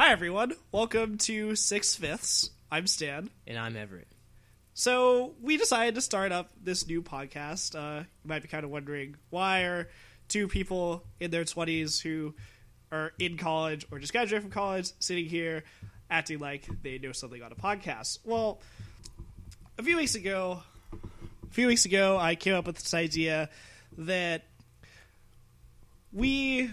[0.00, 0.52] Hi, everyone.
[0.70, 2.50] Welcome to Six Fifths.
[2.70, 3.30] I'm Stan.
[3.48, 4.06] And I'm Everett.
[4.72, 7.74] So, we decided to start up this new podcast.
[7.74, 9.88] Uh, you might be kind of wondering why are
[10.28, 12.32] two people in their 20s who
[12.92, 15.64] are in college or just graduated from college sitting here
[16.08, 18.20] acting like they know something on a podcast?
[18.24, 18.60] Well,
[19.78, 20.62] a few weeks ago,
[20.92, 23.50] a few weeks ago, I came up with this idea
[23.98, 24.44] that
[26.12, 26.70] we,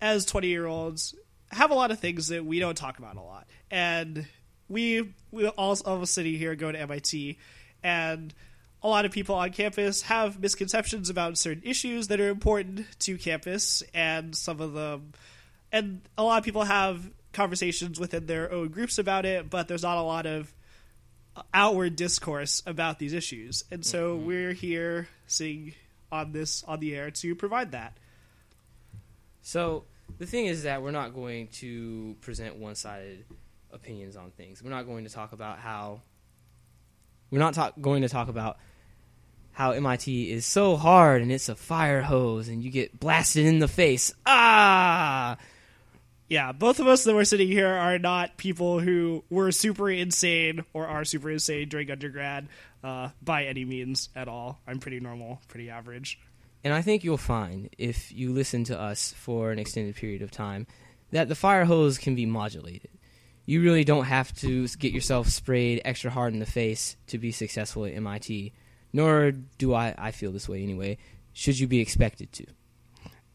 [0.00, 1.14] as 20 year olds,
[1.50, 3.46] have a lot of things that we don't talk about a lot.
[3.70, 4.26] And
[4.68, 7.38] we, we all of us sitting here go to MIT,
[7.82, 8.34] and
[8.82, 13.16] a lot of people on campus have misconceptions about certain issues that are important to
[13.16, 15.12] campus, and some of them,
[15.72, 19.82] and a lot of people have conversations within their own groups about it, but there's
[19.82, 20.52] not a lot of
[21.52, 23.64] outward discourse about these issues.
[23.70, 24.26] And so Mm-hmm.
[24.26, 25.74] we're here sitting
[26.10, 27.96] on this on the air to provide that.
[29.42, 29.84] So
[30.18, 33.24] the thing is that we're not going to present one-sided
[33.72, 34.62] opinions on things.
[34.62, 36.02] We're not going to talk about how
[37.30, 38.58] we're not talk, going to talk about
[39.52, 43.58] how MIT is so hard and it's a fire hose and you get blasted in
[43.58, 44.12] the face.
[44.26, 45.36] Ah!
[46.28, 50.64] Yeah, both of us that were sitting here are not people who were super insane
[50.72, 52.48] or are super insane during undergrad
[52.82, 54.58] uh, by any means at all.
[54.66, 56.18] I'm pretty normal, pretty average.
[56.66, 60.32] And I think you'll find if you listen to us for an extended period of
[60.32, 60.66] time
[61.12, 62.90] that the fire hose can be modulated.
[63.44, 67.30] You really don't have to get yourself sprayed extra hard in the face to be
[67.30, 68.52] successful at MIT,
[68.92, 70.98] nor do I, I feel this way anyway,
[71.32, 72.46] should you be expected to.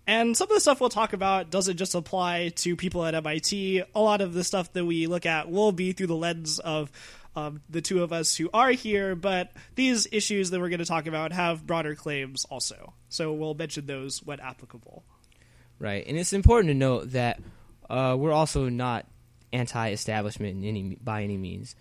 [0.06, 3.82] And some of the stuff we'll talk about doesn't just apply to people at MIT.
[3.96, 6.92] A lot of the stuff that we look at will be through the lens of
[7.36, 10.86] um, the two of us who are here, but these issues that we're going to
[10.86, 12.94] talk about have broader claims also.
[13.10, 15.04] So we'll mention those when applicable.
[15.80, 17.40] Right, and it's important to note that
[17.90, 19.08] uh, we're also not
[19.54, 21.76] anti-establishment any by any means.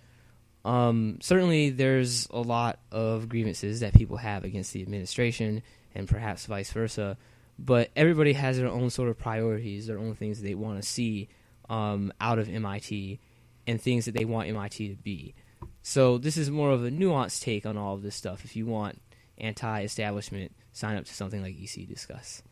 [0.64, 5.62] Um, certainly, there's a lot of grievances that people have against the administration,
[5.94, 7.16] and perhaps vice versa.
[7.58, 11.28] But everybody has their own sort of priorities, their own things they want to see
[11.68, 13.20] um, out of MIT,
[13.66, 15.34] and things that they want MIT to be.
[15.82, 18.44] So this is more of a nuanced take on all of this stuff.
[18.44, 19.00] If you want
[19.38, 22.42] anti-establishment, sign up to something like EC Discuss.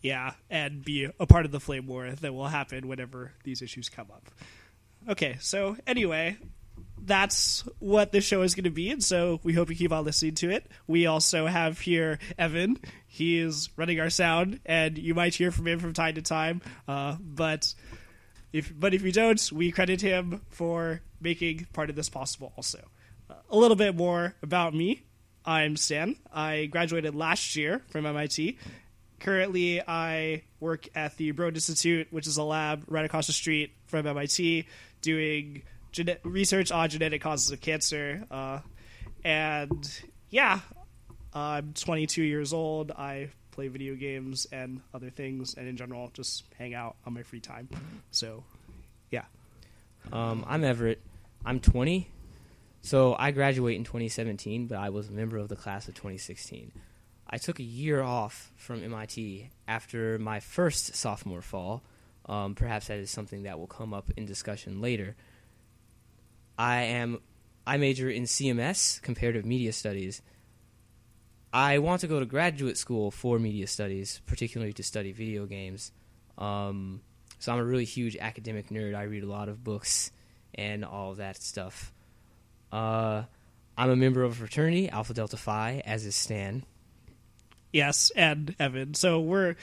[0.00, 3.88] Yeah, and be a part of the flame war that will happen whenever these issues
[3.88, 4.30] come up.
[5.08, 6.36] Okay, so anyway,
[6.98, 10.04] that's what this show is going to be, and so we hope you keep on
[10.04, 10.66] listening to it.
[10.86, 12.78] We also have here Evan.
[13.06, 16.62] He is running our sound, and you might hear from him from time to time.
[16.86, 17.74] Uh, but
[18.52, 22.52] if but if you don't, we credit him for making part of this possible.
[22.56, 22.80] Also,
[23.30, 25.02] uh, a little bit more about me.
[25.44, 26.16] I'm Stan.
[26.32, 28.58] I graduated last year from MIT.
[29.20, 33.72] Currently, I work at the Broad Institute, which is a lab right across the street
[33.86, 34.66] from MIT,
[35.00, 38.24] doing gene- research on genetic causes of cancer.
[38.30, 38.58] Uh,
[39.24, 40.60] and yeah,
[41.32, 42.90] I'm 22 years old.
[42.90, 47.22] I play video games and other things, and in general, just hang out on my
[47.22, 47.68] free time.
[48.10, 48.44] So,
[49.10, 49.24] yeah.
[50.12, 51.00] Um, I'm Everett.
[51.44, 52.08] I'm 20.
[52.82, 56.70] So I graduate in 2017, but I was a member of the class of 2016.
[57.28, 61.82] I took a year off from MIT after my first sophomore fall.
[62.26, 65.16] Um, perhaps that is something that will come up in discussion later.
[66.58, 67.20] I am
[67.66, 70.22] I major in CMS, comparative media studies.
[71.56, 75.90] I want to go to graduate school for media studies, particularly to study video games.
[76.36, 77.00] Um,
[77.38, 78.94] so I'm a really huge academic nerd.
[78.94, 80.12] I read a lot of books
[80.54, 81.94] and all that stuff.
[82.70, 83.22] Uh,
[83.74, 86.62] I'm a member of a fraternity, Alpha Delta Phi, as is Stan.
[87.72, 88.92] Yes, and Evan.
[88.92, 89.56] So we're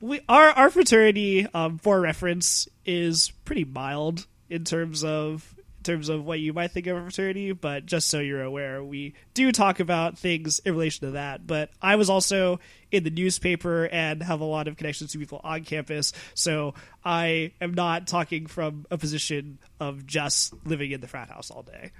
[0.00, 5.52] we our our fraternity, um, for reference, is pretty mild in terms of
[5.84, 7.52] terms of what you might think of a fraternity.
[7.52, 11.46] But just so you're aware, we do talk about things in relation to that.
[11.46, 12.58] But I was also
[12.90, 16.74] in the newspaper and have a lot of connections to people on campus, so
[17.04, 21.62] I am not talking from a position of just living in the frat house all
[21.62, 21.90] day.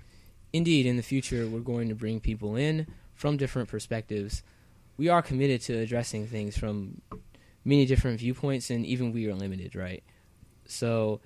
[0.53, 4.43] Indeed, in the future, we're going to bring people in from different perspectives.
[4.97, 7.01] We are committed to addressing things from
[7.65, 10.05] many different viewpoints, and even we are limited, right?
[10.67, 11.21] So,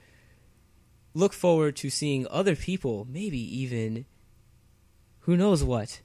[1.18, 4.04] look forward to seeing other people, maybe even
[5.20, 6.00] who knows what,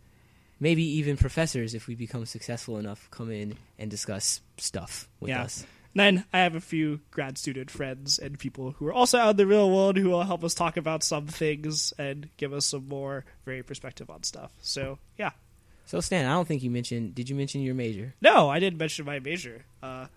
[0.59, 5.43] maybe even professors, if we become successful enough, come in and discuss stuff with Yeah.
[5.43, 5.65] us.
[5.95, 9.37] Then I have a few grad student friends and people who are also out in
[9.37, 12.87] the real world who will help us talk about some things and give us some
[12.87, 14.51] more varied perspective on stuff.
[14.61, 15.31] So yeah,
[15.85, 17.13] So, Stan, I don't think you mentioned.
[17.13, 18.15] Did you mention your major?
[18.21, 19.65] no, I didn't mention my major.
[19.83, 20.07] Uh,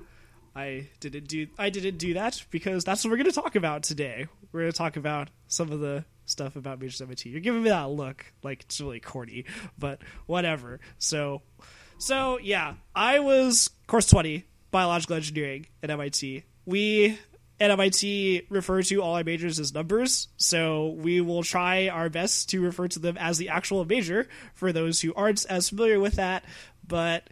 [0.56, 3.82] I didn't do I didn't do that because that's what we're going to talk about
[3.82, 4.26] today.
[4.52, 7.28] We're going to talk about some of the stuff about Majors MIT.
[7.28, 9.44] You're giving me that look like it's really corny,
[9.78, 10.80] but whatever.
[10.98, 11.42] So,
[11.98, 16.44] so yeah, I was course 20 biological engineering at MIT.
[16.64, 17.18] We
[17.60, 22.48] at MIT refer to all our majors as numbers, so we will try our best
[22.50, 26.14] to refer to them as the actual major for those who aren't as familiar with
[26.14, 26.44] that.
[26.88, 27.28] But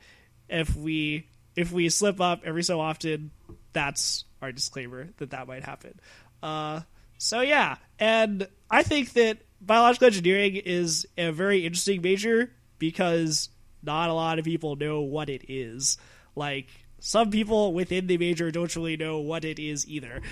[0.51, 3.31] if we if we slip up every so often,
[3.73, 5.99] that's our disclaimer that that might happen.
[6.43, 6.81] Uh,
[7.19, 13.49] so yeah, and I think that biological engineering is a very interesting major because
[13.83, 15.97] not a lot of people know what it is.
[16.35, 16.69] Like
[16.99, 20.23] some people within the major don't really know what it is either.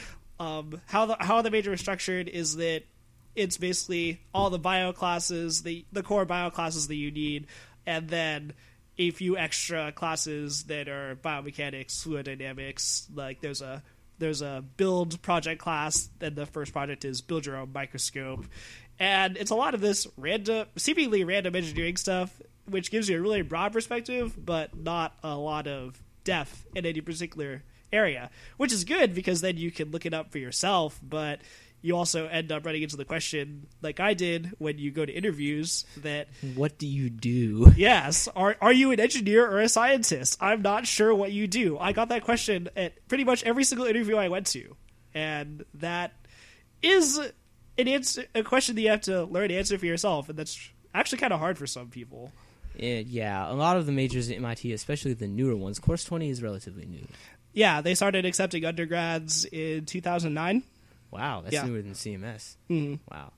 [0.41, 2.83] Um, how the how the major is structured is that
[3.35, 7.47] it's basically all the bio classes, the the core bio classes that you need,
[7.87, 8.53] and then
[9.09, 13.07] a few extra classes that are biomechanics, fluid dynamics.
[13.15, 13.83] Like there's a
[14.19, 18.47] there's a build project class, and the first project is build your own microscope,
[18.99, 23.21] and it's a lot of this random, seemingly random engineering stuff, which gives you a
[23.21, 27.63] really broad perspective, but not a lot of depth in any particular
[27.93, 31.01] area, which is good because then you can look it up for yourself.
[31.03, 31.41] But
[31.83, 35.13] you also end up running into the question, like I did when you go to
[35.13, 37.73] interviews, that What do you do?
[37.77, 40.39] yes, are are you an engineer or a scientist?
[40.41, 41.77] I'm not sure what you do.
[41.79, 44.77] I got that question at pretty much every single interview I went to,
[45.13, 46.13] and that
[46.83, 47.19] is
[47.79, 50.71] an answer, a question that you have to learn to answer for yourself, and that's
[50.95, 52.33] actually kind of hard for some people.
[52.79, 56.29] Eh, yeah, a lot of the majors at MIT, especially the newer ones, Course 20
[56.31, 57.07] is relatively new.
[57.53, 60.63] Yeah, they started accepting undergrads in 2009.
[61.13, 61.65] Wow, that's Yeah.
[61.67, 62.57] newer than CMS.
[62.69, 62.99] Mhm.
[63.11, 63.33] Wow.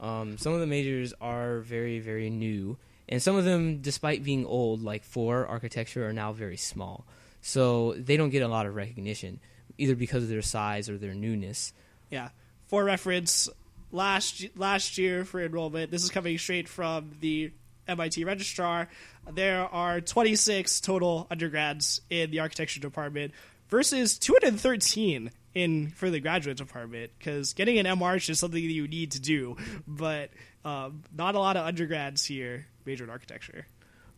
[0.00, 2.78] Um, some of the majors are very, very new,
[3.08, 7.04] and some of them, despite being old, like four architecture, are now very small.
[7.42, 9.40] So they don't get a lot of recognition,
[9.76, 11.72] either because of their size or their newness.
[12.10, 12.30] Yeah.
[12.66, 13.48] For reference,
[13.90, 17.50] last last year for enrollment, this is coming straight from the
[17.88, 18.88] MIT registrar.
[19.30, 23.32] There are 26 total undergrads in the architecture department
[23.70, 28.88] versus 213 in for the graduate department because getting an MArch is something that you
[28.88, 29.56] need to do,
[29.86, 30.30] but
[30.64, 33.66] um, not a lot of undergrads here major in architecture.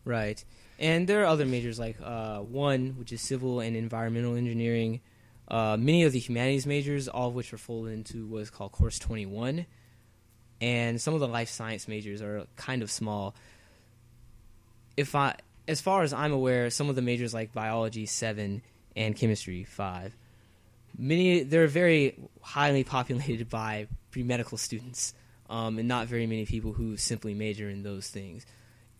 [0.05, 0.43] Right.
[0.79, 5.01] And there are other majors like uh, one, which is civil and environmental engineering.
[5.47, 8.71] Uh, many of the humanities majors, all of which are folded into what is called
[8.71, 9.65] Course 21.
[10.59, 13.35] And some of the life science majors are kind of small.
[14.97, 15.35] If I,
[15.67, 18.61] as far as I'm aware, some of the majors like biology 7
[18.95, 20.15] and chemistry 5,
[20.97, 25.13] many they're very highly populated by pre-medical students,
[25.49, 28.45] um, and not very many people who simply major in those things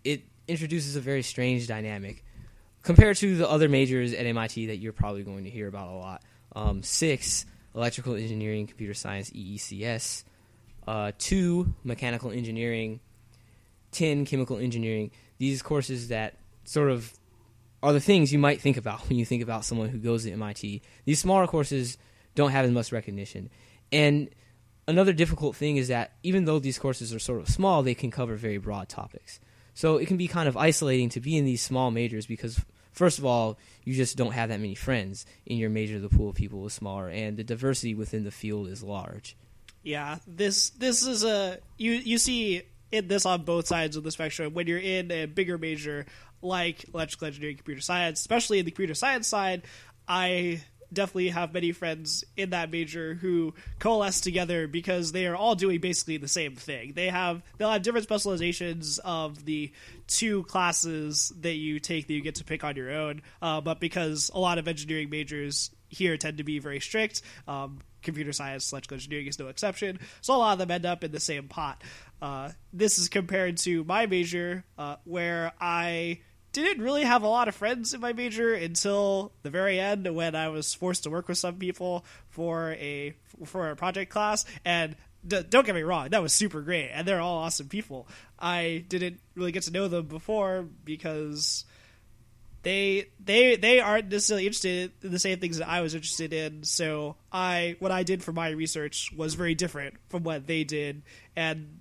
[0.03, 2.23] it introduces a very strange dynamic
[2.83, 5.91] compared to the other majors at MIT that you're probably going to hear about a
[5.91, 6.23] lot.
[6.55, 7.45] Um, six,
[7.75, 10.23] electrical engineering, computer science, EECS.
[10.87, 12.99] Uh, two, mechanical engineering.
[13.91, 15.11] Ten, chemical engineering.
[15.37, 17.13] These courses that sort of
[17.83, 20.31] are the things you might think about when you think about someone who goes to
[20.31, 20.81] MIT.
[21.05, 21.97] These smaller courses
[22.35, 23.49] don't have as much recognition.
[23.91, 24.29] And
[24.87, 28.11] another difficult thing is that even though these courses are sort of small, they can
[28.11, 29.39] cover very broad topics.
[29.73, 32.61] So it can be kind of isolating to be in these small majors because,
[32.91, 35.99] first of all, you just don't have that many friends in your major.
[35.99, 39.37] The pool of people is smaller, and the diversity within the field is large.
[39.83, 44.11] Yeah, this this is a you you see it this on both sides of the
[44.11, 46.05] spectrum when you're in a bigger major
[46.41, 49.63] like electrical engineering, computer science, especially in the computer science side.
[50.07, 50.61] I
[50.93, 55.79] definitely have many friends in that major who coalesce together because they are all doing
[55.79, 56.93] basically the same thing.
[56.93, 59.71] They have they'll have different specializations of the
[60.07, 63.79] two classes that you take that you get to pick on your own, uh, but
[63.79, 67.21] because a lot of engineering majors here tend to be very strict.
[67.47, 69.99] Um, computer science, electrical engineering is no exception.
[70.21, 71.81] So a lot of them end up in the same pot.
[72.21, 76.19] Uh, this is compared to my major, uh, where I
[76.53, 80.35] didn't really have a lot of friends in my major until the very end when
[80.35, 83.13] I was forced to work with some people for a
[83.45, 87.07] for a project class and d- don't get me wrong that was super great and
[87.07, 91.63] they're all awesome people I didn't really get to know them before because
[92.63, 96.63] they they they aren't necessarily interested in the same things that I was interested in.
[96.63, 101.01] So I what I did for my research was very different from what they did,
[101.35, 101.79] and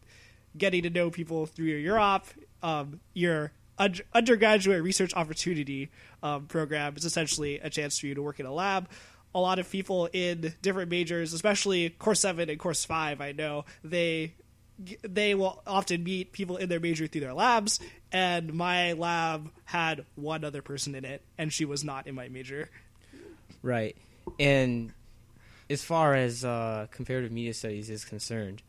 [0.56, 2.24] getting to know people through your UROP,
[2.62, 5.90] um, your un- undergraduate research opportunity
[6.22, 8.88] um, program is essentially a chance for you to work in a lab.
[9.34, 13.64] A lot of people in different majors, especially course seven and course five, I know
[13.84, 14.34] they
[15.02, 17.80] they will often meet people in their major through their labs
[18.12, 22.28] and my lab had one other person in it and she was not in my
[22.28, 22.68] major
[23.62, 23.96] Right.
[24.38, 24.92] And
[25.68, 28.62] as far as uh, comparative media studies is concerned,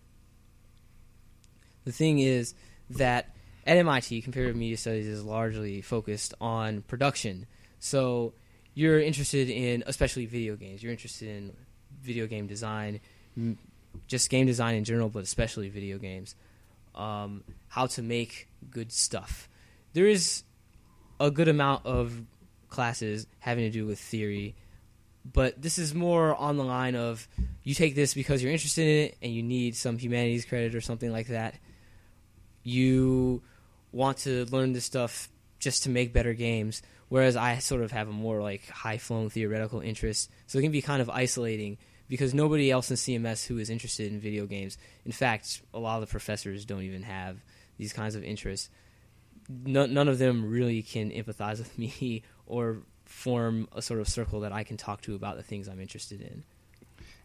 [1.85, 2.53] the thing is
[2.91, 7.45] that at MIT, comparative media studies is largely focused on production.
[7.79, 8.33] So
[8.73, 11.53] you're interested in, especially video games, you're interested in
[12.01, 12.99] video game design,
[14.07, 16.35] just game design in general, but especially video games,
[16.95, 19.49] um, how to make good stuff.
[19.93, 20.43] There is
[21.19, 22.21] a good amount of
[22.69, 24.55] classes having to do with theory,
[25.31, 27.27] but this is more on the line of
[27.63, 30.81] you take this because you're interested in it and you need some humanities credit or
[30.81, 31.55] something like that.
[32.63, 33.43] You
[33.91, 35.29] want to learn this stuff
[35.59, 39.29] just to make better games, whereas I sort of have a more like high flown
[39.29, 40.31] theoretical interest.
[40.47, 41.77] So it can be kind of isolating
[42.11, 44.77] because nobody else in CMS who is interested in video games.
[45.05, 47.37] In fact, a lot of the professors don't even have
[47.77, 48.69] these kinds of interests.
[49.47, 54.41] No, none of them really can empathize with me or form a sort of circle
[54.41, 56.43] that I can talk to about the things I'm interested in.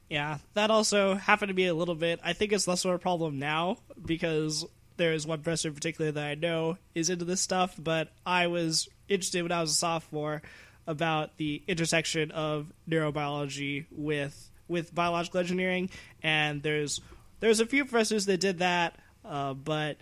[0.09, 2.21] Yeah, that also happened to be a little bit.
[2.23, 4.65] I think it's less of a problem now because
[4.99, 8.47] there is one professor in particular that I know is into this stuff, but I
[8.47, 10.43] was interested when I was a sophomore
[10.87, 15.91] about the intersection of neurobiology with with biological engineering,
[16.23, 17.01] and there's
[17.41, 19.99] there's a few professors that did that, uh, but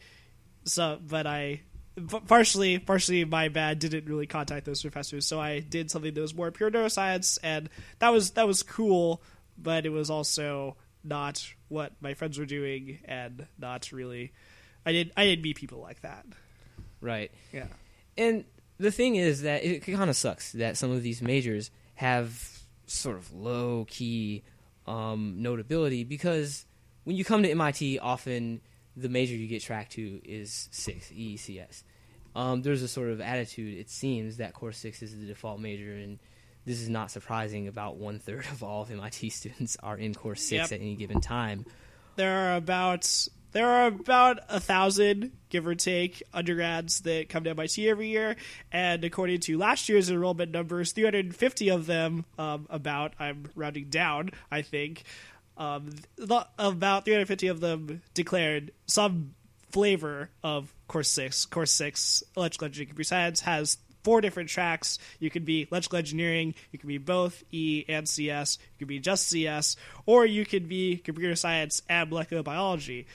[0.64, 1.61] so but I
[2.26, 6.35] partially partially my bad didn't really contact those professors, so I did something that was
[6.35, 7.68] more pure neuroscience, and
[7.99, 9.23] that was that was cool,
[9.59, 14.33] but it was also not what my friends were doing, and not really.
[14.87, 16.26] I did I didn't meet people like that.
[17.00, 17.30] Right.
[17.52, 17.66] Yeah.
[18.16, 18.44] And
[18.78, 23.16] the thing is that it kind of sucks that some of these majors have sort
[23.16, 24.42] of low key
[24.86, 26.66] um, notability because
[27.04, 28.60] when you come to MIT, often
[28.96, 31.82] the major you get tracked to is six EECS.
[32.36, 35.92] Um, there's a sort of attitude, it seems, that Course Six is the default major,
[35.92, 36.18] and
[36.64, 37.68] this is not surprising.
[37.68, 40.72] About one third of all of MIT students are in Course Six Yep.
[40.72, 41.64] at any given time.
[42.16, 43.04] there are about
[43.54, 48.34] there are about a thousand give or take undergrads that come to MIT every year,
[48.73, 54.30] and according to last year's enrollment numbers, 350 of them, um, about I'm rounding down,
[54.50, 55.04] I think,
[55.56, 59.34] um, th- about 350 of them declared some
[59.70, 61.46] flavor of course six.
[61.46, 64.99] Course six, electrical engineering, computer science has four different tracks.
[65.20, 68.99] You could be electrical engineering, you can be both E and CS, you could be
[68.99, 73.06] just CS, or you could be computer science and molecular biology.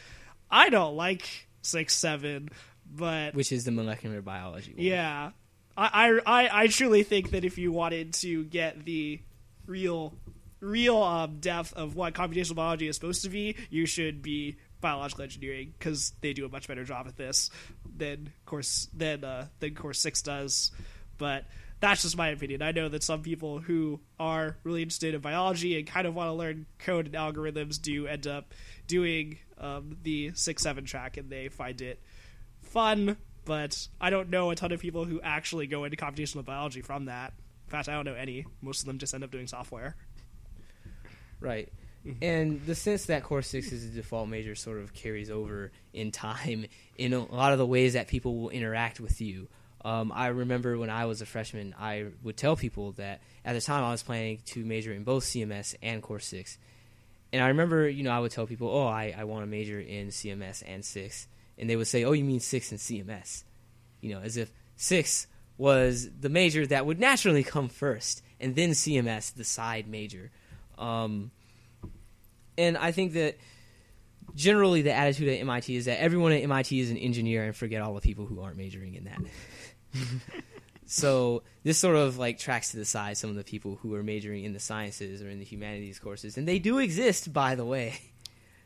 [0.49, 2.49] I don't like six seven,
[2.91, 4.73] but which is the molecular biology.
[4.73, 4.83] one.
[4.83, 5.31] yeah,
[5.77, 9.21] I, I I truly think that if you wanted to get the
[9.65, 10.13] real
[10.59, 15.23] real um, depth of what computational biology is supposed to be, you should be biological
[15.23, 17.49] engineering because they do a much better job at this
[17.97, 20.71] than course than uh, than course six does.
[21.17, 21.45] But
[21.79, 22.61] that's just my opinion.
[22.61, 26.27] I know that some people who are really interested in biology and kind of want
[26.29, 28.53] to learn code and algorithms do end up
[28.87, 31.99] doing um, the six seven track, and they find it
[32.61, 33.17] fun.
[33.45, 37.05] But I don't know a ton of people who actually go into computational biology from
[37.05, 37.33] that.
[37.67, 38.45] In fact, I don't know any.
[38.61, 39.95] Most of them just end up doing software.
[41.39, 41.69] Right.
[42.21, 46.11] And the sense that Course 6 is the default major sort of carries over in
[46.11, 46.65] time
[46.97, 49.47] in a lot of the ways that people will interact with you.
[49.83, 53.61] Um, I remember when I was a freshman, I would tell people that at the
[53.61, 56.57] time I was planning to major in both CMS and Course 6.
[57.31, 59.79] And I remember, you know, I would tell people, oh, I, I want to major
[59.79, 61.27] in CMS and 6.
[61.57, 63.43] And they would say, oh, you mean 6 and CMS.
[64.01, 68.69] You know, as if 6 was the major that would naturally come first, and then
[68.71, 70.31] CMS, the side major.
[70.77, 71.31] Um,
[72.57, 73.37] and I think that
[74.35, 77.81] generally the attitude at MIT is that everyone at MIT is an engineer and forget
[77.81, 79.19] all the people who aren't majoring in that.
[80.91, 84.01] so this sort of like tracks to the side some of the people who are
[84.03, 87.65] majoring in the sciences or in the humanities courses, and they do exist, by the
[87.65, 87.99] way.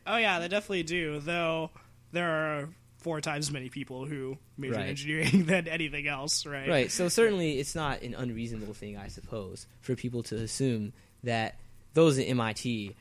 [0.06, 1.20] Oh yeah, they definitely do.
[1.20, 1.70] Though
[2.12, 4.84] there are four times as many people who major Right.
[4.84, 6.68] in engineering than anything else, right?
[6.68, 6.90] Right.
[6.90, 11.56] So certainly it's not an unreasonable thing, I suppose, for people to assume that
[11.92, 12.94] those at MIT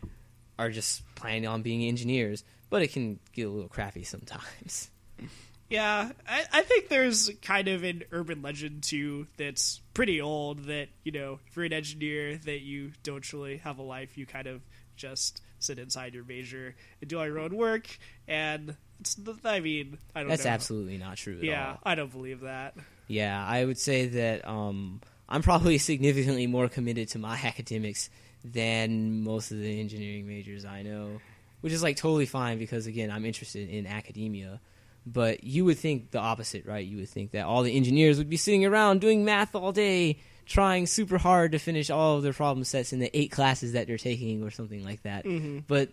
[0.59, 4.89] are just planning on being engineers, but it can get a little crappy sometimes.
[5.73, 10.89] Yeah, I, I think there's kind of an urban legend too that's pretty old that
[11.03, 14.45] you know if you're an engineer that you don't really have a life, you kind
[14.45, 14.61] of
[14.95, 17.87] just sit inside your major and do all your own work,
[18.27, 20.51] and it's I mean I don't That's know.
[20.51, 21.79] absolutely not true at yeah all.
[21.83, 22.75] I don't believe that.
[23.07, 28.11] Yeah, I would say that um, I'm probably significantly more committed to my academics
[28.45, 31.19] than most of the engineering majors I know,
[31.61, 34.61] which is like totally fine because again, I'm interested in academia.
[35.05, 36.85] But you would think the opposite, right?
[36.85, 40.19] You would think that all the engineers would be sitting around doing math all day,
[40.45, 43.87] trying super hard to finish all of their problem sets in the eight classes that
[43.87, 45.25] they're taking or something like that.
[45.25, 45.59] Mm-hmm.
[45.67, 45.89] But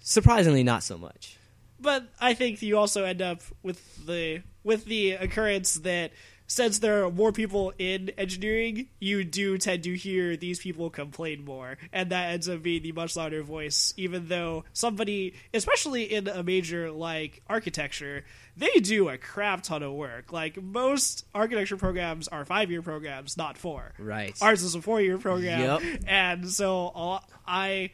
[0.00, 1.36] surprisingly, not so much.
[1.78, 6.12] but I think you also end up with the with the occurrence that
[6.50, 11.44] since there are more people in engineering, you do tend to hear these people complain
[11.44, 13.94] more, and that ends up being the much louder voice.
[13.96, 18.24] Even though somebody, especially in a major like architecture,
[18.56, 20.32] they do a crap ton of work.
[20.32, 23.92] Like most architecture programs are five year programs, not four.
[23.96, 24.36] Right.
[24.42, 26.00] Ours is a four year program, Yep.
[26.08, 27.92] and so I,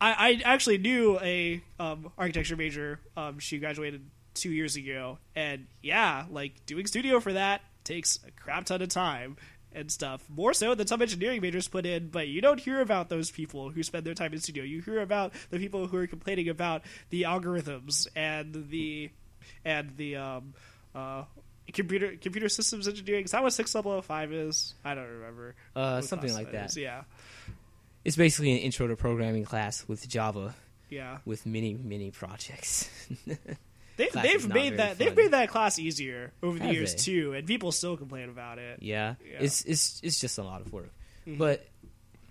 [0.00, 2.98] I, I actually knew a um, architecture major.
[3.16, 8.30] Um, she graduated two years ago, and yeah, like doing studio for that takes a
[8.30, 9.36] crap ton of time
[9.72, 10.24] and stuff.
[10.28, 13.70] More so than some engineering majors put in, but you don't hear about those people
[13.70, 14.64] who spend their time in studio.
[14.64, 19.10] You hear about the people who are complaining about the algorithms and the
[19.64, 20.54] and the um,
[20.94, 21.24] uh,
[21.72, 23.24] computer computer systems engineering.
[23.24, 24.74] Is that what six level five is?
[24.84, 25.54] I don't remember.
[25.74, 26.70] Uh, something like that.
[26.70, 26.76] is.
[26.76, 27.02] Yeah,
[28.04, 30.54] It's basically an intro to programming class with Java
[30.94, 31.18] yeah.
[31.24, 32.88] with many, many projects.
[33.96, 36.98] They, they've made that they've made that class easier over the years they?
[37.00, 38.80] too, and people still complain about it.
[38.82, 39.38] yeah, Yeah.
[39.40, 40.90] it's it's it's just a lot of work.
[41.26, 41.38] Mhm.
[41.38, 41.66] But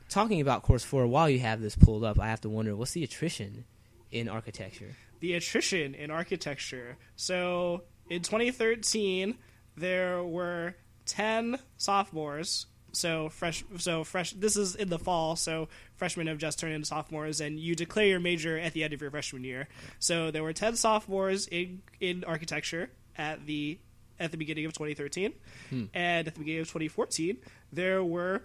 [0.10, 2.92] talking about course four, while you have this pulled up, I have to wonder what's
[2.92, 3.66] the attrition
[4.12, 4.96] in architecture.
[5.22, 6.98] the attrition in architecture.
[7.16, 9.38] So in 2013,
[9.78, 12.66] there were 10 sophomores.
[12.96, 14.34] So fresh, so fresh.
[14.34, 15.36] This is in the fall.
[15.36, 18.94] So freshmen have just turned into sophomores, and you declare your major at the end
[18.94, 19.68] of your freshman year.
[20.00, 23.80] So there were 10 sophomores in in architecture at the
[24.20, 25.34] at the beginning of 2013,
[25.72, 25.86] Hmm.
[25.94, 27.38] and at the beginning of 2014,
[27.72, 28.44] there were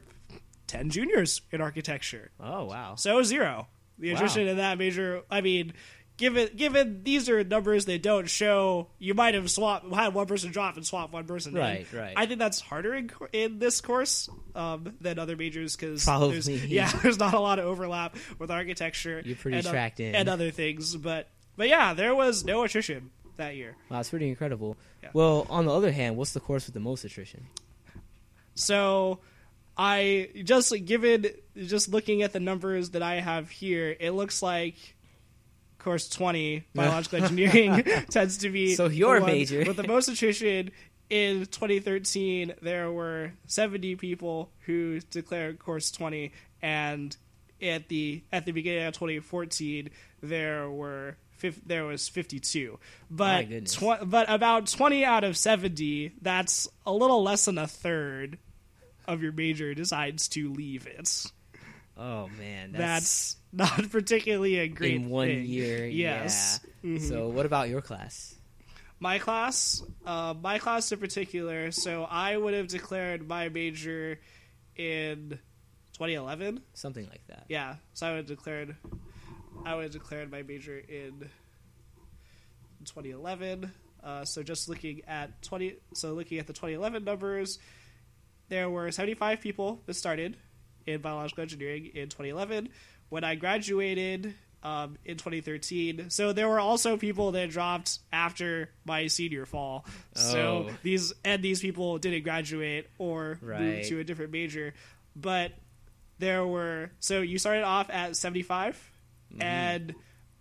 [0.67, 2.31] 10 juniors in architecture.
[2.40, 2.95] Oh wow!
[2.95, 3.69] So zero.
[3.99, 4.26] The Wow.
[4.37, 5.23] in that major.
[5.31, 5.73] I mean,
[6.18, 10.50] given given these are numbers they don't show, you might have swapped had one person
[10.50, 11.56] drop and swap one person.
[11.56, 11.62] in.
[11.62, 12.12] Right, right.
[12.14, 16.90] I think that's harder in, in this course um, than other majors because there's, yeah,
[17.02, 19.22] there's not a lot of overlap with architecture.
[19.25, 20.14] You're pretty and, tracked in.
[20.14, 23.76] and other things, but but yeah, there was no attrition that year.
[23.88, 24.76] Wow, it's pretty incredible.
[25.02, 25.10] Yeah.
[25.14, 27.47] Well, on the other hand, what's the course with the most attrition?
[28.54, 29.21] So
[29.76, 34.97] I just given just looking at the numbers that I have here, it looks like
[35.78, 39.64] course 20 biological engineering tends to be So your major.
[39.67, 40.71] with the most attrition.
[41.10, 47.17] In 2013 there were 70 people who declared course 20 and
[47.62, 49.88] at the at the beginning of 2014
[50.23, 51.17] there were
[51.64, 52.78] there was 52
[53.10, 58.36] but tw- but about 20 out of 70 that's a little less than a third
[59.06, 61.25] of your major decides to leave it.
[61.97, 65.45] Oh man, that's, not particularly a great in one thing.
[65.47, 65.87] year.
[65.89, 66.61] Yes.
[66.82, 66.91] Yeah.
[66.99, 67.00] Mhm.
[67.08, 68.34] So, what about your class?
[69.00, 71.71] My class, uh, my class in particular.
[71.71, 74.19] So I would have declared my major
[74.76, 75.39] in
[75.93, 76.61] 2011.
[76.75, 77.45] Something like that.
[77.49, 78.75] Yeah, so I would have declared,
[79.65, 81.28] I would have declared my major in
[82.84, 83.71] 2011.
[84.02, 87.58] Uh, so just looking at 20, so looking at the 2011 numbers,
[88.49, 90.37] there were 75 people that started
[90.87, 92.69] in biological engineering in 2011.
[93.10, 99.06] When I graduated um, in 2013, so there were also people that dropped after my
[99.06, 99.84] senior fall.
[100.16, 100.21] Oh.
[100.21, 103.60] So these and these people didn't graduate or Right.
[103.60, 104.75] move to a different major,
[105.16, 105.52] but
[106.18, 108.92] there were so you started off at 75
[109.30, 109.42] Mm-hmm.
[109.42, 109.94] and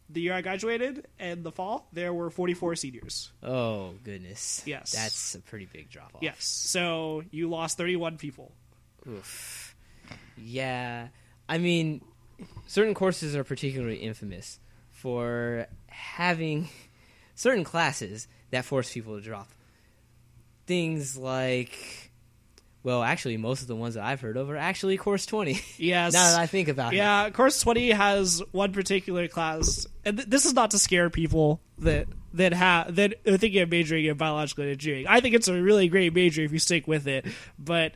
[0.09, 4.63] the year i graduated in the fall there were 44 seniors Oh goodness.
[4.65, 4.93] Yes.
[4.93, 6.23] That's a pretty big drop off.
[6.23, 8.53] yes so you lost 31 people
[9.05, 9.75] Oof.
[10.37, 11.09] Yeah.
[11.49, 12.01] I mean,
[12.67, 14.59] certain courses are particularly infamous
[14.91, 16.69] for having
[17.35, 19.47] certain classes that force people to drop.
[20.65, 22.11] Things like,
[22.83, 25.59] well, actually, most of the ones that I've heard of are actually course 20.
[25.77, 26.97] yes now that I think about it.
[26.97, 31.61] yeah course 20 has one particular class and th- this is not to scare people
[31.79, 35.53] that that have that are thinking of majoring in biological engineering i think it's a
[35.61, 37.25] really great major if you stick with it
[37.57, 37.93] but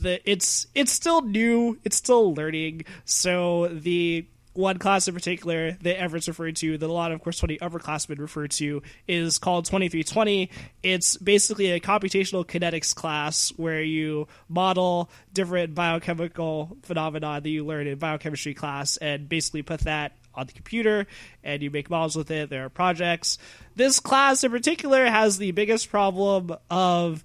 [0.00, 6.00] the it's it's still new it's still learning so the one class in particular that
[6.00, 10.50] Everett's referred to, that a lot of course 20 upperclassmen refer to, is called 2320.
[10.82, 17.86] It's basically a computational kinetics class where you model different biochemical phenomena that you learn
[17.86, 21.06] in biochemistry class and basically put that on the computer
[21.42, 22.50] and you make models with it.
[22.50, 23.38] There are projects.
[23.74, 27.24] This class in particular has the biggest problem of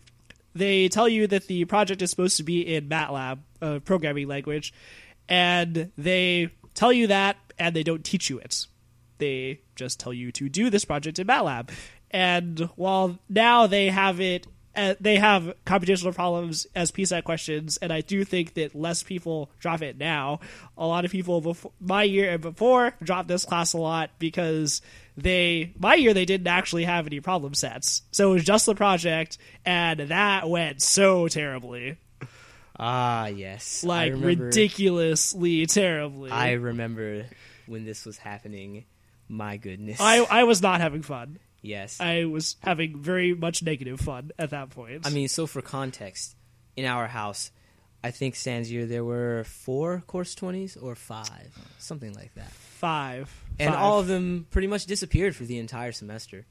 [0.54, 4.74] they tell you that the project is supposed to be in MATLAB, a programming language,
[5.30, 8.66] and they tell you that and they don't teach you it.
[9.18, 11.70] They just tell you to do this project in MATLAB.
[12.10, 17.92] And while now they have it uh, they have computational problems as pset questions, and
[17.92, 20.40] I do think that less people drop it now.
[20.78, 24.82] A lot of people before my year and before dropped this class a lot because
[25.18, 28.76] they my year they didn't actually have any problem sets, so it was just the
[28.76, 31.98] project, and that went so terribly,
[32.80, 33.84] Ah, yes.
[33.84, 36.32] Like remember- ridiculously terribly.
[36.32, 37.26] I remember
[37.68, 38.86] when this was happening.
[39.28, 39.98] My goodness.
[40.02, 41.40] I I was not having fun.
[41.62, 42.00] yes.
[42.02, 45.06] I was having very much negative fun at that point.
[45.06, 46.36] I mean, so for context,
[46.76, 47.52] in our house,
[48.04, 53.32] I think Stan's year there were four course twenties or five, something like that, five,
[53.60, 53.80] and Five.
[53.84, 56.46] all of them pretty much disappeared for the entire semester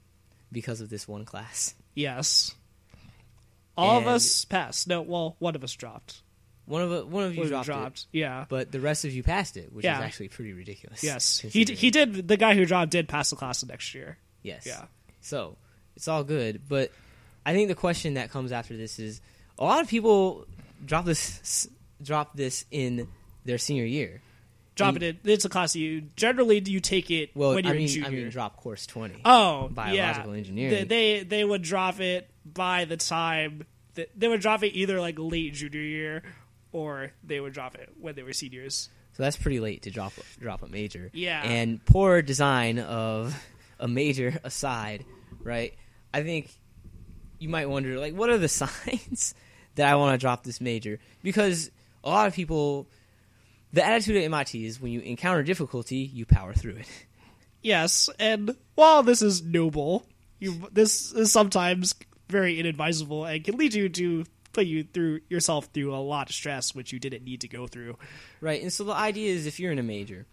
[0.53, 1.75] because of this one class.
[1.95, 2.55] yes,
[3.77, 4.87] all of us passed.
[4.89, 6.23] No, well, one of us dropped.
[6.67, 7.99] One of one of you One dropped, dropped.
[8.13, 8.45] it, Yeah.
[8.49, 9.99] but the rest of you passed it, which Yeah.
[9.99, 11.03] is actually pretty ridiculous.
[11.03, 12.29] Yes, he d- he did.
[12.29, 14.19] The guy who dropped did pass the class the next year.
[14.43, 14.67] Yes.
[14.67, 14.85] Yeah.
[15.21, 15.57] So
[15.97, 16.93] it's all good, but
[17.45, 19.21] I think the question that comes after this is
[19.59, 20.47] a lot of people
[20.85, 21.69] drop this
[22.03, 23.09] drop this in
[23.45, 24.23] their senior year.
[24.75, 25.03] Drop it.
[25.03, 27.89] In, it's a class you generally do you take it Well, when I you're mean,
[27.89, 28.09] junior.
[28.09, 29.21] I mean, drop course twenty.
[29.25, 30.39] oh, biological yeah.
[30.39, 30.71] engineering.
[30.71, 30.85] They,
[31.19, 35.17] they they would drop it by the time that they would drop it either like
[35.19, 36.23] late junior year
[36.73, 38.89] or they would drop it when they were seniors.
[39.13, 41.11] So that's pretty late to drop drop a major.
[41.13, 41.43] Yeah.
[41.43, 43.37] And poor design of
[43.79, 45.05] a major aside,
[45.43, 45.75] right?
[46.15, 46.51] I think
[47.39, 49.35] you might wonder, like, what are the signs
[49.81, 50.99] that I want to drop this major?
[51.23, 51.71] Because
[52.05, 52.87] a lot of people,
[53.73, 56.89] the attitude at MIT is when you encounter difficulty, you power through it.
[57.63, 60.07] Yes, and while this is noble,
[60.39, 61.95] you this is sometimes
[62.27, 66.35] very inadvisable and can lead you to put you through yourself through a lot of
[66.35, 67.99] stress which you didn't need to go through.
[68.41, 68.63] Right.
[68.63, 70.25] And so the idea is if you're in a major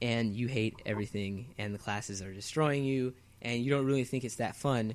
[0.00, 4.22] and you hate everything and the classes are destroying you and you don't really think
[4.22, 4.94] it's that fun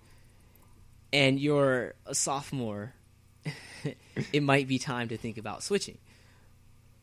[1.11, 2.93] and you're a sophomore,
[4.33, 5.97] it might be time to think about switching.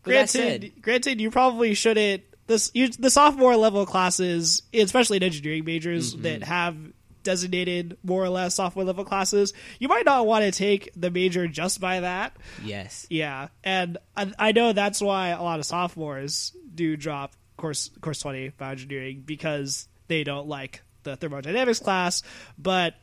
[0.02, 0.28] But Granted,
[0.62, 2.22] said, granted, you probably shouldn't.
[2.46, 6.22] This you, the sophomore level classes, especially in engineering majors Mm-hmm.
[6.22, 6.76] that have
[7.24, 11.46] designated more or less sophomore level classes, you might not want to take the major
[11.46, 12.34] just by that.
[12.64, 13.06] yes.
[13.10, 18.20] Yeah, and I, I know that's why a lot of sophomores do drop course course
[18.20, 22.22] twenty bioengineering because they don't like the thermodynamics class.
[22.56, 22.94] But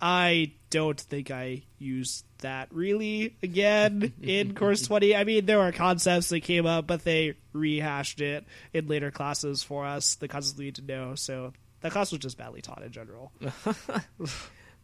[0.00, 5.16] I don't think I used that really again in course twenty.
[5.16, 9.62] I mean, there were concepts that came up, but they rehashed it in later classes
[9.64, 10.14] for us.
[10.16, 11.14] The concepts we need to know.
[11.16, 13.32] So that class was just badly taught in general.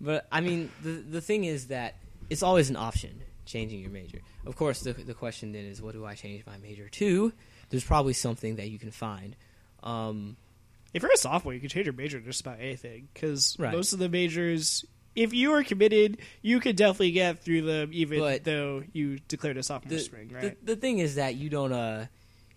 [0.01, 1.97] But I mean, the the thing is that
[2.31, 4.21] it's always an option changing your major.
[4.47, 7.33] Of course, the the question then is, what do I change my major to?
[7.71, 9.35] There's probably something that you can find.
[9.83, 10.37] Um,
[10.95, 13.73] if you're a sophomore, you can change your major to just about anything because Right.
[13.75, 14.85] most of the majors,
[15.17, 19.57] if you are committed, you can definitely get through them, even But- though you declared
[19.57, 20.57] a sophomore the, spring, right?
[20.65, 22.07] the the thing is that you don't uh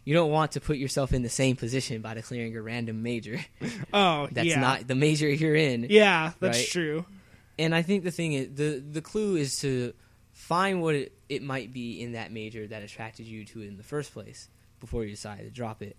[0.04, 3.40] you don't want to put yourself in the same position by declaring a random major
[3.94, 5.88] oh, that's yeah, not the major you're in.
[5.90, 6.68] yeah, that's right?
[6.68, 7.06] true.
[7.60, 9.94] And I think the thing is the the clue is to
[10.32, 13.78] find what it, it might be in that major that attracted you to it in
[13.78, 14.48] the first place
[14.80, 15.96] before you decide to drop it.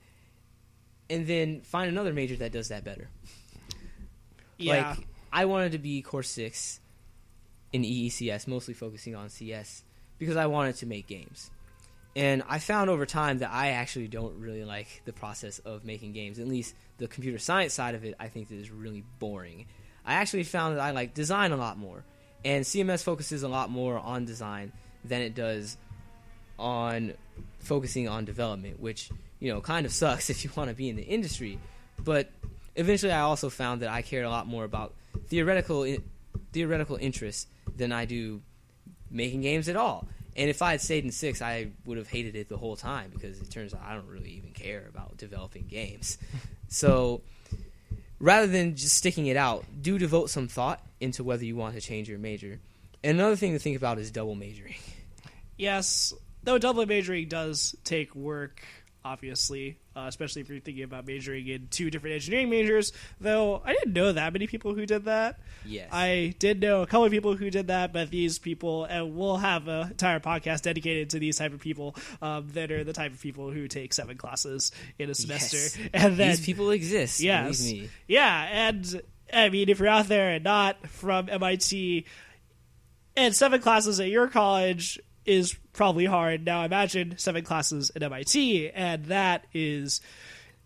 [1.10, 3.08] And then find another major that does that better.
[4.58, 4.98] Yeah, Like
[5.32, 6.80] I wanted to be course 6
[7.72, 9.82] in EECS, mostly focusing on CS
[10.18, 11.50] because I wanted to make games.
[12.14, 16.12] And I found over time that I actually don't really like the process of making
[16.12, 16.38] games.
[16.38, 19.66] At least the computer science side of it, I think that is really boring.
[20.04, 22.04] I actually found that I like design a lot more.
[22.44, 24.72] And CMS focuses a lot more on design
[25.04, 25.78] than it does
[26.58, 27.14] on
[27.60, 30.96] focusing on development, which, you know, kind of sucks if you want to be in
[30.96, 31.58] the industry.
[32.04, 32.30] But
[32.76, 34.92] eventually I also found that I cared a lot more about
[35.28, 35.96] theoretical
[36.52, 37.46] theoretical interests
[37.76, 38.42] than I do
[39.10, 40.06] making games at all.
[40.34, 43.10] And if I had stayed in six, I would have hated it the whole time
[43.12, 46.16] because it turns out I don't really even care about developing games.
[46.68, 47.20] so
[48.18, 51.80] rather than just sticking it out, do devote some thought into whether you want to
[51.80, 52.60] change your major.
[53.04, 54.76] And another thing to think about is double majoring.
[55.58, 56.14] yes.
[56.44, 58.62] Though double majoring does take work,
[59.04, 62.92] obviously, uh, especially if you're thinking about majoring in two different engineering majors.
[63.20, 65.40] Though I didn't know that many people who did that.
[65.64, 65.88] Yes.
[65.92, 69.36] I did know a couple of people who did that, but these people, and we'll
[69.38, 73.12] have an entire podcast dedicated to these type of people um, that are the type
[73.12, 75.78] of people who take seven classes in a semester, Yes.
[75.92, 77.20] and then These people exist.
[77.20, 77.88] yes, Believe me.
[78.08, 82.06] yeah, and I mean, if you're out there and not from MIT,
[83.16, 86.44] and seven classes at your college is probably hard.
[86.44, 90.00] Now imagine seven classes at MIT, and that is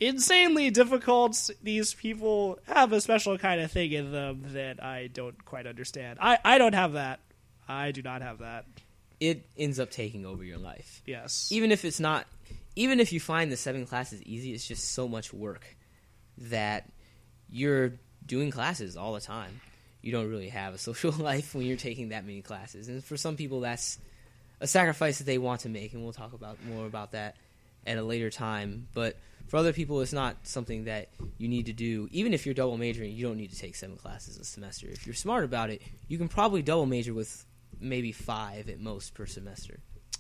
[0.00, 1.50] insanely difficult.
[1.62, 6.18] These people have a special kind of thing in them that I don't quite understand.
[6.20, 7.20] I, I don't have that.
[7.68, 8.64] I do not have that.
[9.20, 11.02] it ends up taking over your life.
[11.06, 11.48] Yes.
[11.50, 12.26] Even if it's not,
[12.76, 15.64] even if you find the seven classes easy, it's just so much work
[16.38, 16.88] that
[17.48, 17.92] you're
[18.24, 19.60] doing classes all the time.
[20.02, 22.88] You don't really have a social life when you're taking that many classes.
[22.88, 23.98] And for some people, that's
[24.60, 27.36] a sacrifice that they want to make, and we'll talk about more about that
[27.86, 28.88] at a later time.
[28.94, 29.16] But
[29.48, 32.08] for other people, it's not something that you need to do.
[32.10, 34.88] Even if you're double majoring, you don't need to take seven classes a semester.
[34.88, 37.44] If you're smart about it, you can probably double major with
[37.80, 39.78] maybe five at most per semester.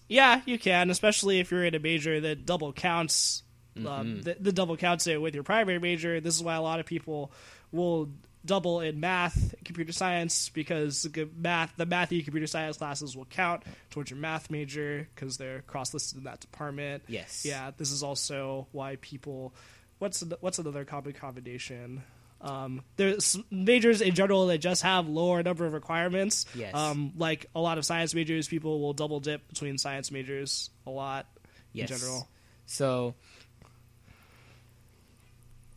[0.08, 3.42] Yeah, you can, especially if you're in a major that double counts.
[3.76, 3.86] Mm-hmm.
[3.86, 6.20] Um, the, the double counts it with your primary major.
[6.20, 7.32] This is why a lot of people
[7.72, 8.10] will
[8.46, 13.24] double in math, computer science, because the math, the math and computer science classes will
[13.26, 17.02] count towards your math major because they're cross listed in that department.
[17.08, 17.44] Yes.
[17.44, 19.54] Yeah, this is also why people.
[19.98, 22.02] What's what's another common combination?
[22.40, 26.44] Um, there's majors in general that just have lower number of requirements.
[26.54, 26.74] Yes.
[26.74, 30.90] Um, like a lot of science majors, people will double dip between science majors a
[30.90, 31.26] lot
[31.72, 31.90] Yes.
[31.90, 32.28] in general.
[32.66, 33.14] So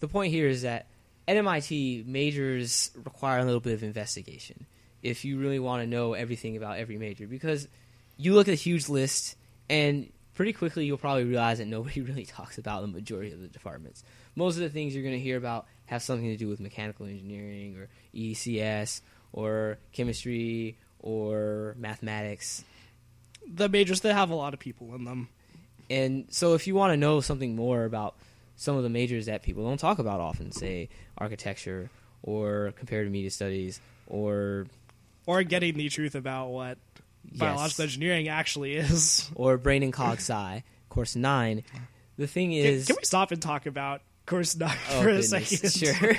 [0.01, 0.88] the point here is that
[1.30, 4.65] at MIT, majors require a little bit of investigation
[5.04, 7.68] if you really want to know everything about every major because
[8.18, 9.36] you look at a huge list
[9.70, 13.48] and pretty quickly you'll probably realize that nobody really talks about the majority of the
[13.48, 14.04] departments.
[14.36, 17.06] Most of the things you're going to hear about have something to do with mechanical
[17.06, 22.65] engineering or EECS or chemistry or mathematics.
[23.48, 25.30] The majors that have a lot of people in them.
[25.92, 28.15] And so, if you want to know something more about
[28.60, 31.89] some of the majors that people don't talk about often, say architecture
[32.22, 34.67] or comparative media studies or
[35.26, 36.78] Or getting the truth about what
[37.38, 39.32] biological engineering actually is.
[39.34, 41.63] or brain and cog sci, course nine,
[42.17, 45.50] the thing is, can we stop and talk about course nine oh, for a goodness,
[45.50, 45.95] second?
[45.95, 46.13] sure,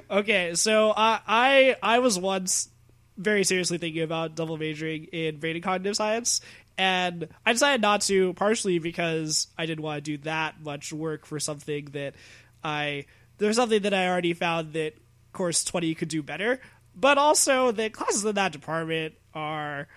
[0.10, 2.68] Okay, so I I was once
[3.16, 6.40] very seriously thinking about double majoring in brain and cognitive science,
[6.76, 11.26] and I decided not to, partially because I didn't want to do that much work
[11.26, 12.14] for something that
[12.62, 13.06] I
[13.38, 14.94] there's something that I already found that
[15.32, 16.60] course twenty could do better,
[16.94, 19.88] but also that classes in that department are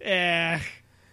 [0.00, 0.58] eh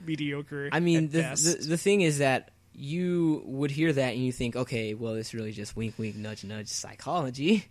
[0.06, 0.69] mediocre.
[0.71, 4.56] I mean, the, the the thing is that you would hear that and you think,
[4.56, 7.65] okay, well, it's really just wink, wink, nudge, nudge psychology,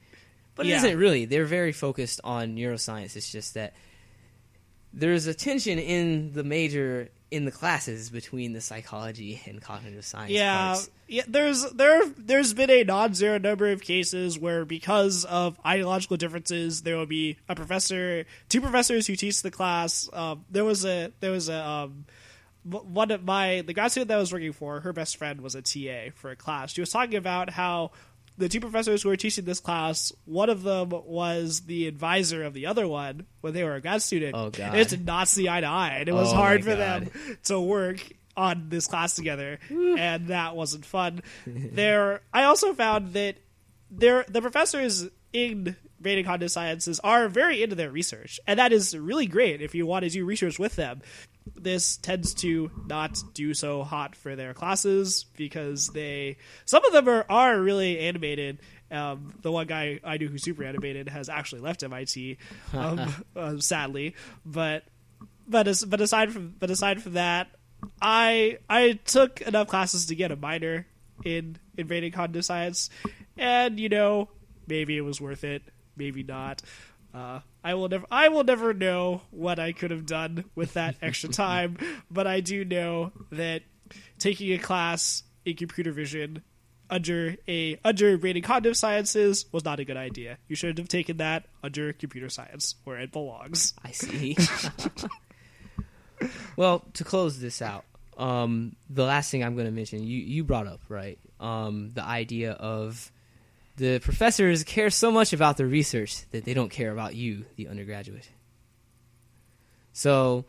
[0.54, 0.76] but it Yeah.
[0.78, 1.24] isn't really.
[1.24, 3.16] They're very focused on neuroscience.
[3.16, 3.72] It's just that
[4.92, 10.30] there's a tension in the major in the classes between the psychology and cognitive science
[10.30, 10.90] yeah, parts.
[11.06, 11.22] yeah.
[11.28, 16.96] There's there there's been a non-zero number of cases where because of ideological differences, there
[16.96, 20.08] will be a professor, two professors who teach the class.
[20.12, 22.06] Um, there was a there was a um,
[22.64, 24.80] one of my the grad student that I was working for.
[24.80, 26.72] Her best friend was a TA for a class.
[26.72, 27.92] She was talking about how.
[28.38, 32.54] The two professors who were teaching this class, one of them was the advisor of
[32.54, 34.34] the other one when they were a grad student.
[34.36, 34.76] Oh, God.
[34.76, 37.06] It did not see eye to eye, and it was Oh, hard for God.
[37.06, 38.00] them to work
[38.36, 41.22] on this class together, and that wasn't fun.
[41.46, 43.36] there, I also found that
[43.90, 48.96] there the professors in and cognitive sciences are very into their research, and that is
[48.96, 51.02] really great if you want to do research with them.
[51.56, 57.08] This tends to not do so hot for their classes because they some of them
[57.08, 58.58] are, are really animated.
[58.90, 62.38] Um, the one guy I knew who's super animated has actually left MIT,
[62.72, 64.14] um, uh, sadly.
[64.46, 64.84] But
[65.46, 67.48] but as, but aside from but aside from that,
[68.00, 70.86] I I took enough classes to get a minor
[71.24, 72.90] in in brain and science,
[73.36, 74.28] and you know
[74.66, 75.62] maybe it was worth it,
[75.96, 76.62] maybe not.
[77.14, 80.96] Uh, I will never I will never know what I could have done with that
[81.02, 81.78] extra time,
[82.10, 83.62] but I do know that
[84.18, 86.42] taking a class in computer vision
[86.90, 90.38] under a under and cognitive sciences was not a good idea.
[90.48, 93.74] You should have taken that under computer science where it belongs.
[93.84, 94.36] I see.
[96.56, 97.84] well, to close this out,
[98.16, 101.18] um, the last thing I'm going to mention, you, you brought up, right?
[101.40, 103.12] Um, the idea of
[103.78, 107.68] the professors care so much about the research that they don't care about you, the
[107.68, 108.28] undergraduate.
[109.92, 110.44] So,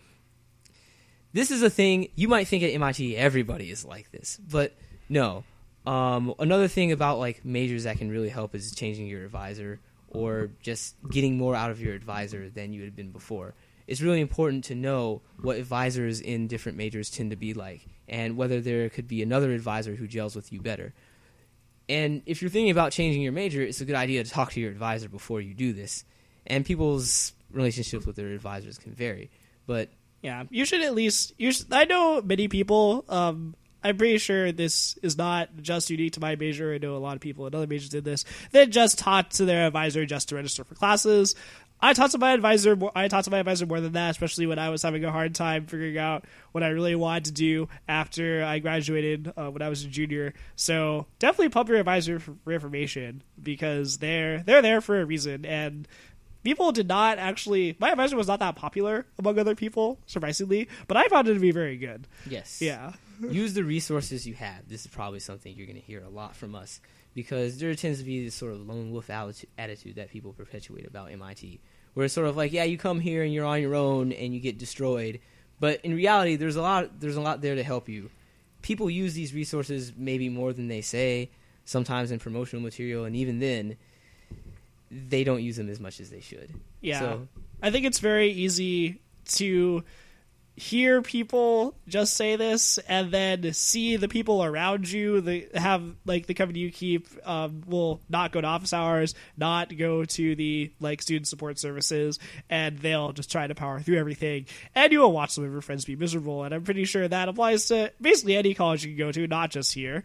[1.32, 4.76] this is a thing you might think at MIT everybody is like this, but
[5.08, 5.44] no.
[5.86, 10.50] Um, another thing about like majors that can really help is changing your advisor or
[10.62, 13.54] just getting more out of your advisor than you had been before.
[13.88, 18.38] It's really important to know what advisors in different majors tend to be like and
[18.38, 20.94] whether there could be another advisor who gels with you better.
[21.90, 24.60] And if you're thinking about changing your major, it's a good idea to talk to
[24.60, 26.06] your advisor before you do this.
[26.46, 29.32] And people's relationships with their advisors can vary.
[29.66, 29.90] But
[30.22, 31.34] Yeah, you should at least.
[31.38, 33.06] You should, I know many people.
[33.10, 36.74] Um, I'm pretty sure this is not just unique to my major.
[36.74, 38.26] I know a lot of people in other majors did this.
[38.52, 41.36] They just taught to their advisor just to register for classes.
[41.82, 42.76] I talked to my advisor.
[42.76, 45.12] More, I talked to my advisor more than that, especially when I was having a
[45.12, 49.62] hard time figuring out what I really wanted to do after I graduated uh, when
[49.62, 50.34] I was a junior.
[50.56, 55.46] So definitely pump your advisor for, for information because they're they're there for a reason
[55.46, 55.88] and
[56.44, 60.96] people did not actually my advisor was not that popular among other people surprisingly but
[60.96, 62.62] i found it to be very good Yes.
[62.62, 62.94] yeah
[63.30, 64.70] Use the resources you have.
[64.70, 66.80] This is probably something you're going to hear a lot from us
[67.14, 71.12] because there tends to be this sort of lone wolf attitude that people perpetuate about
[71.12, 71.60] MIT,
[71.94, 74.34] where it's sort of like, yeah, you come here and you're on your own and
[74.34, 75.20] you get destroyed,
[75.60, 77.00] but in reality, there's a lot.
[77.00, 78.10] There's a lot there to help you.
[78.62, 81.30] People use these resources maybe more than they say,
[81.66, 83.76] sometimes in promotional material, and even then,
[84.92, 86.54] they don't use them as much as they should.
[86.82, 87.28] yeah So,
[87.62, 89.84] i think it's very easy to
[90.60, 96.26] hear people just say this and then see the people around you that have like
[96.26, 100.70] the company you keep um, will not go to office hours not go to the
[100.82, 102.20] like student support services
[102.50, 104.46] and they'll just try to power through everything.
[104.76, 107.30] And you will watch some of your friends be miserable and i'm pretty sure that
[107.30, 110.04] applies to basically any college you can go to not just here.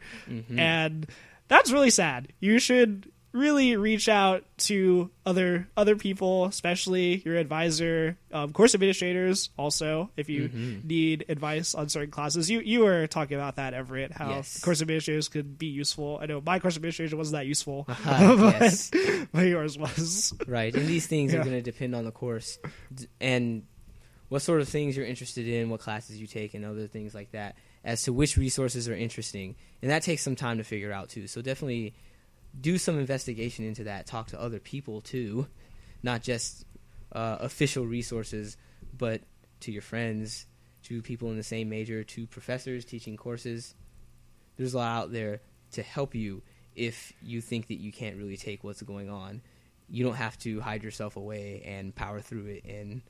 [0.58, 1.06] And
[1.48, 2.28] that's really sad.
[2.38, 9.50] You should really reach out to other other people, especially your advisor, um, course administrators.
[9.58, 10.48] Also, if you
[10.84, 14.12] need advice on certain classes, you you were talking about that, Everett.
[14.12, 14.60] How Yes.
[14.60, 16.18] course administrators could be useful.
[16.22, 18.90] I know my course administration wasn't that useful, yes.
[19.32, 20.32] but yours was.
[20.46, 21.40] Right, and these things Yeah.
[21.40, 22.58] are going to depend on the course
[23.20, 23.64] and
[24.28, 27.32] what sort of things you're interested in, what classes you take, and other things like
[27.32, 29.54] that, as to which resources are interesting.
[29.82, 31.26] And that takes some time to figure out, too.
[31.26, 31.94] So definitely
[32.60, 34.06] do some investigation into that.
[34.06, 35.46] Talk to other people, too,
[36.02, 36.64] not just
[37.12, 38.56] uh, official resources,
[38.96, 39.22] but
[39.60, 40.46] to your friends,
[40.84, 43.74] to people in the same major, to professors teaching courses.
[44.56, 45.40] There's a lot out there
[45.72, 46.42] to help you
[46.74, 49.42] if you think that you can't really take what's going on
[49.88, 53.02] you don't have to hide yourself away and power through it and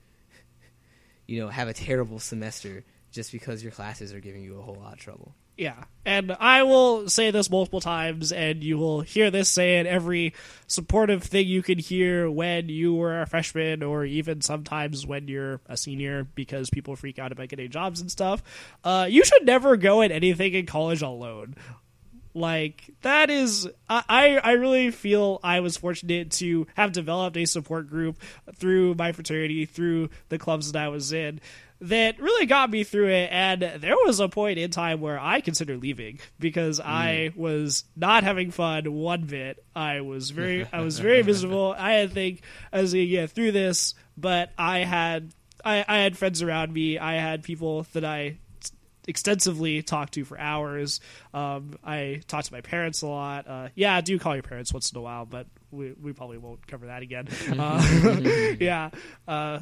[1.26, 4.74] you know have a terrible semester just because your classes are giving you a whole
[4.74, 5.34] lot of trouble.
[5.56, 5.84] Yeah.
[6.04, 10.34] And I will say this multiple times, and you will hear this say in every
[10.66, 15.60] supportive thing you can hear when you were a freshman, or even sometimes when you're
[15.66, 18.42] a senior, because people freak out about getting jobs and stuff.
[18.82, 21.54] Uh, you should never go at anything in college alone.
[22.34, 27.88] Like that is, I I really feel I was fortunate to have developed a support
[27.88, 28.18] group
[28.56, 31.40] through my fraternity, through the clubs that I was in,
[31.80, 33.28] that really got me through it.
[33.30, 36.86] And there was a point in time where I considered leaving because mm.
[36.86, 39.64] I was not having fun one bit.
[39.74, 41.72] I was very, I was very miserable.
[41.78, 42.42] I didn't think
[42.72, 45.32] I was gonna get through this, but I had,
[45.64, 46.98] I, I had friends around me.
[46.98, 48.38] I had people that I
[49.06, 51.00] extensively talked to for hours.
[51.32, 53.46] Um, I talked to my parents a lot.
[53.46, 56.38] Uh, yeah, I do call your parents once in a while, but we, we probably
[56.38, 57.28] won't cover that again.
[57.58, 57.80] Uh,
[58.60, 58.90] yeah.
[59.28, 59.60] Uh,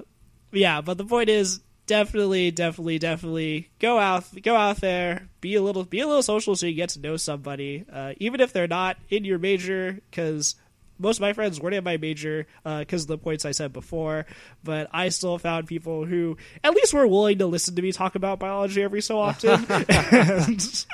[0.52, 5.62] yeah, but the point is definitely, definitely, definitely go out, go out there, be a
[5.62, 8.68] little, be a little social so you get to know somebody, uh, even if they're
[8.68, 10.54] not in your major, because
[11.02, 13.72] most of my friends weren't in my major uh, because of the points I said
[13.72, 14.26] before,
[14.62, 18.14] but I still found people who at least were willing to listen to me talk
[18.14, 20.86] about biology every so often, and,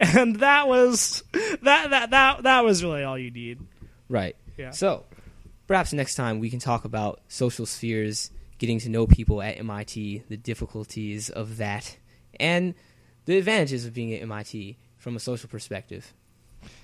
[0.00, 1.22] and that was
[1.62, 3.58] that that that that was really all you need.
[4.08, 4.36] Right.
[4.56, 4.70] Yeah.
[4.70, 5.04] So,
[5.66, 10.24] perhaps next time we can talk about social spheres, getting to know people at MIT,
[10.28, 11.96] the difficulties of that,
[12.38, 12.74] and
[13.26, 16.12] the advantages of being at MIT from a social perspective.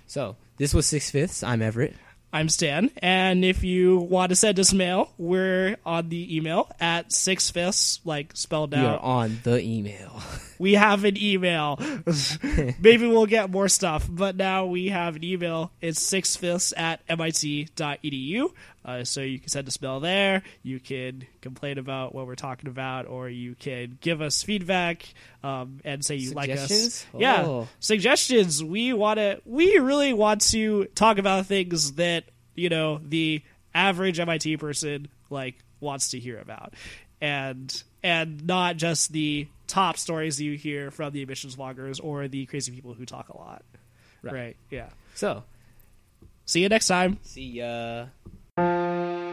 [0.07, 1.43] So, this was Six Fifths.
[1.43, 1.95] I'm Everett.
[2.35, 7.13] I'm Stan, and if you want to send us mail, we're on the email at
[7.13, 9.01] six fifths, like spelled out.
[9.03, 10.21] on the email.
[10.57, 11.81] We have an email.
[12.81, 15.73] Maybe we'll get more stuff, but now we have an email.
[15.81, 18.53] It's six fifths at mit.edu.
[18.85, 20.43] Uh, so you can send us mail there.
[20.63, 25.07] You can complain about what we're talking about, or you can give us feedback
[25.43, 26.61] um, and say you like us.
[26.69, 27.07] Suggestions?
[27.17, 27.69] Yeah, Oh.
[27.81, 28.63] suggestions.
[28.63, 29.41] We want to.
[29.47, 33.43] We really want to talk about things that you know the
[33.75, 36.75] average MIT person like wants to hear about,
[37.23, 42.45] and and not just the top stories you hear from the admissions vloggers or the
[42.45, 43.63] crazy people who talk a lot.
[44.23, 44.35] Right.
[44.35, 44.57] right.
[44.71, 44.91] Yeah.
[45.15, 45.43] So,
[46.45, 47.19] See you next time.
[47.23, 48.07] see ya.
[48.57, 49.24] Música